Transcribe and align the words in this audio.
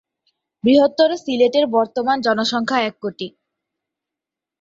বৃহত্তর 0.63 1.09
সিলেটের 1.17 1.65
বর্তমান 1.75 2.17
জনসংখ্যা 2.21 2.79
এক 2.81 2.95
কোটি। 3.01 3.27